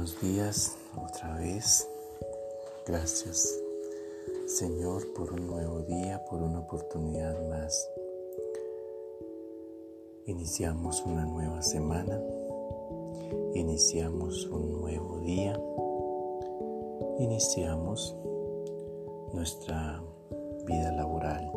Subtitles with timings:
[0.00, 1.86] Buenos días otra vez.
[2.86, 3.54] Gracias
[4.46, 7.86] Señor por un nuevo día, por una oportunidad más.
[10.24, 12.18] Iniciamos una nueva semana,
[13.52, 15.60] iniciamos un nuevo día,
[17.18, 18.16] iniciamos
[19.34, 20.02] nuestra
[20.64, 21.52] vida laboral.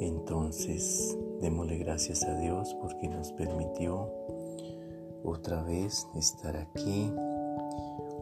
[0.00, 4.10] Entonces, démosle gracias a Dios porque nos permitió
[5.24, 7.12] otra vez estar aquí,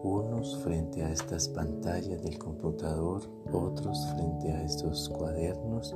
[0.03, 3.23] unos frente a estas pantallas del computador,
[3.53, 5.95] otros frente a estos cuadernos,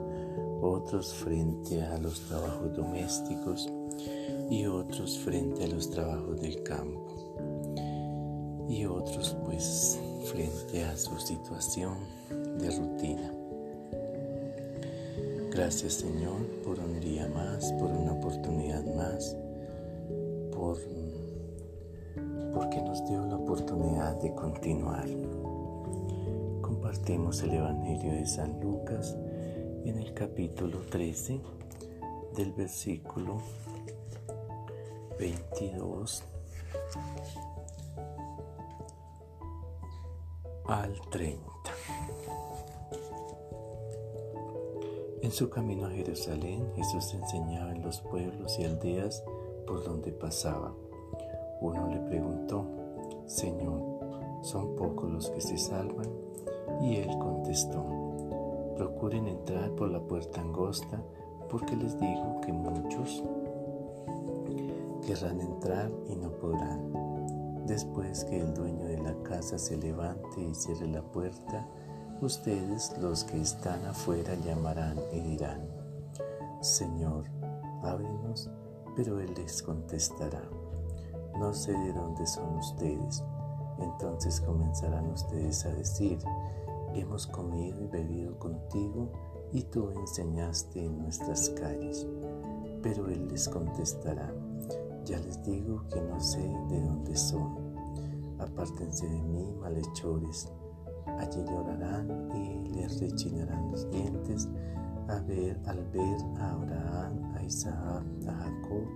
[0.60, 3.68] otros frente a los trabajos domésticos
[4.50, 7.16] y otros frente a los trabajos del campo
[8.68, 11.98] y otros pues frente a su situación
[12.58, 13.32] de rutina.
[15.50, 19.36] Gracias Señor por un día más, por una oportunidad más
[20.60, 20.76] por,
[22.52, 25.08] porque nos dio la oportunidad de continuar.
[26.60, 29.16] Compartimos el Evangelio de San Lucas
[29.86, 31.40] en el capítulo 13
[32.36, 33.38] del versículo
[35.18, 36.22] 22
[40.66, 41.50] al 30.
[45.22, 49.24] En su camino a Jerusalén, Jesús enseñaba en los pueblos y aldeas
[49.70, 50.72] por donde pasaba.
[51.60, 52.64] Uno le preguntó,
[53.26, 53.80] Señor,
[54.42, 56.08] ¿son pocos los que se salvan?
[56.80, 57.86] Y él contestó,
[58.76, 61.00] procuren entrar por la puerta angosta,
[61.48, 63.22] porque les digo que muchos
[65.06, 67.64] querrán entrar y no podrán.
[67.64, 71.64] Después que el dueño de la casa se levante y cierre la puerta,
[72.20, 75.60] ustedes los que están afuera llamarán y dirán,
[76.60, 77.26] Señor,
[77.84, 78.50] ábrenos
[79.02, 80.42] pero él les contestará,
[81.38, 83.24] no sé de dónde son ustedes.
[83.78, 86.18] Entonces comenzarán ustedes a decir,
[86.92, 89.10] hemos comido y bebido contigo
[89.54, 92.06] y tú enseñaste en nuestras calles.
[92.82, 94.34] Pero él les contestará,
[95.06, 97.56] ya les digo que no sé de dónde son.
[98.38, 100.52] Apártense de mí, malhechores.
[101.06, 104.46] Allí llorarán y les rechinarán los dientes
[105.10, 108.86] a ver, al ver a Abraham, a Isaac, a Jacob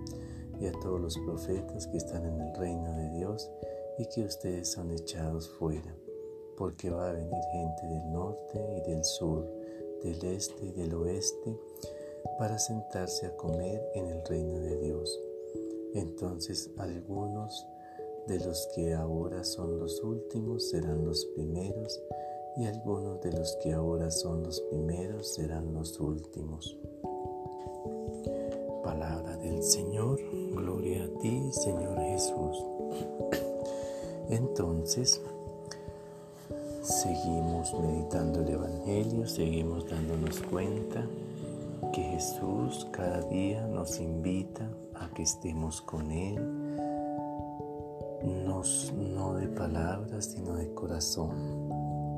[0.59, 3.51] y a todos los profetas que están en el reino de Dios
[3.97, 5.93] y que ustedes son echados fuera,
[6.57, 9.45] porque va a venir gente del norte y del sur,
[10.03, 11.57] del este y del oeste,
[12.39, 15.19] para sentarse a comer en el reino de Dios.
[15.93, 17.67] Entonces algunos
[18.27, 22.01] de los que ahora son los últimos serán los primeros,
[22.57, 26.77] y algunos de los que ahora son los primeros serán los últimos.
[28.83, 30.19] Palabra del Señor,
[30.53, 32.63] gloria a ti, Señor Jesús.
[34.29, 35.21] Entonces,
[36.81, 41.05] seguimos meditando el Evangelio, seguimos dándonos cuenta
[41.91, 46.65] que Jesús cada día nos invita a que estemos con Él,
[48.93, 51.64] no de palabras, sino de corazón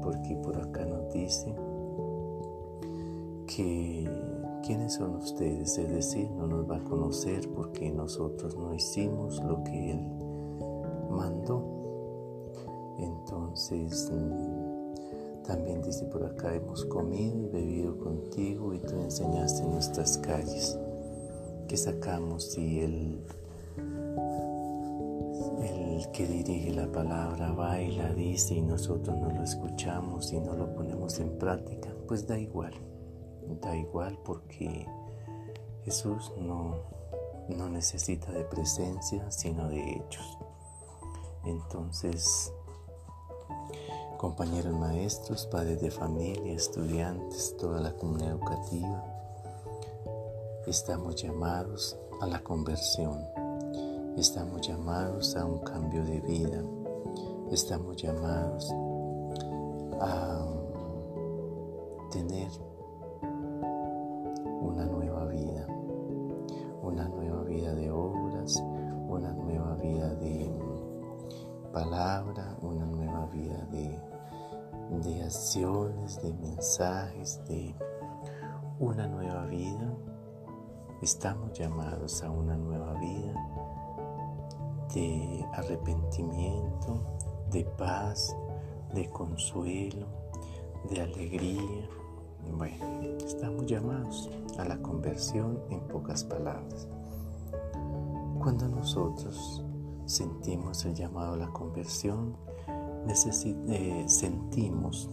[0.08, 1.54] porque por acá nos dice
[3.46, 4.10] que
[4.66, 9.62] quiénes son ustedes, es decir, no nos va a conocer porque nosotros no hicimos lo
[9.66, 10.08] que Él
[11.10, 11.62] mandó.
[13.00, 19.72] Entonces, mm, también dice por acá, hemos comido y bebido contigo y tú enseñaste en
[19.72, 20.80] nuestras calles.
[21.68, 23.20] que sacamos si Él
[26.14, 30.54] que dirige la palabra va y la dice y nosotros no lo escuchamos y no
[30.54, 32.74] lo ponemos en práctica, pues da igual,
[33.62, 34.88] da igual porque
[35.84, 36.76] Jesús no,
[37.50, 40.38] no necesita de presencia, sino de hechos.
[41.46, 42.52] Entonces,
[44.18, 49.04] compañeros maestros, padres de familia, estudiantes, toda la comunidad educativa,
[50.66, 53.37] estamos llamados a la conversión
[54.18, 56.64] Estamos llamados a un cambio de vida.
[57.52, 58.74] Estamos llamados
[60.02, 60.44] a
[62.10, 62.50] tener
[64.60, 65.68] una nueva vida,
[66.82, 68.60] una nueva vida de obras,
[69.08, 70.52] una nueva vida de
[71.72, 74.02] palabra, una nueva vida de,
[75.04, 77.76] de acciones, de mensajes, de
[78.80, 79.94] una nueva vida.
[81.04, 83.67] Estamos llamados a una nueva vida
[84.98, 87.00] de arrepentimiento,
[87.52, 88.36] de paz,
[88.96, 90.08] de consuelo,
[90.90, 91.88] de alegría.
[92.58, 94.28] Bueno, estamos llamados
[94.58, 96.88] a la conversión en pocas palabras.
[98.40, 99.64] Cuando nosotros
[100.06, 102.36] sentimos el llamado a la conversión,
[103.08, 105.12] eh, sentimos,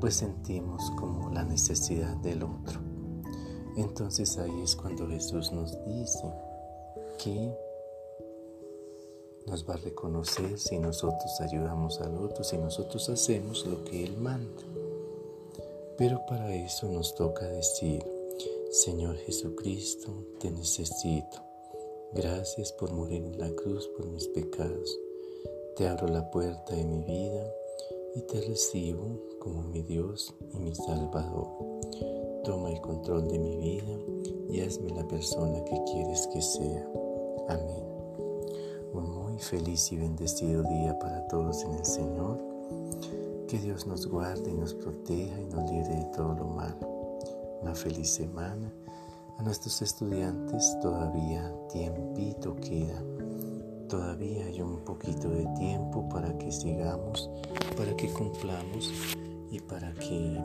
[0.00, 2.80] pues sentimos como la necesidad del otro.
[3.76, 6.32] Entonces ahí es cuando Jesús nos dice
[7.22, 7.65] que
[9.46, 14.16] nos va a reconocer si nosotros ayudamos al otro, si nosotros hacemos lo que Él
[14.16, 14.62] manda.
[15.96, 18.04] Pero para eso nos toca decir,
[18.70, 20.08] Señor Jesucristo,
[20.40, 21.38] te necesito.
[22.12, 24.98] Gracias por morir en la cruz por mis pecados.
[25.76, 27.52] Te abro la puerta de mi vida
[28.14, 31.46] y te recibo como mi Dios y mi Salvador.
[32.44, 33.98] Toma el control de mi vida
[34.50, 36.90] y hazme la persona que quieres que sea.
[37.48, 37.95] Amén.
[39.38, 42.38] Feliz y bendecido día para todos en el Señor.
[43.46, 47.20] Que Dios nos guarde y nos proteja y nos libre de todo lo malo.
[47.62, 48.72] Una feliz semana.
[49.38, 53.02] A nuestros estudiantes todavía tiempito queda.
[53.88, 57.30] Todavía hay un poquito de tiempo para que sigamos,
[57.76, 58.90] para que cumplamos
[59.50, 60.40] y para que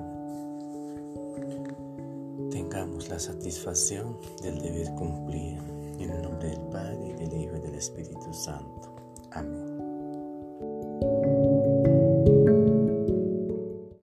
[2.51, 5.80] tengamos la satisfacción del deber cumplir.
[6.01, 8.95] En el nombre del Padre, del Hijo y del Espíritu Santo.
[9.33, 9.70] Amén.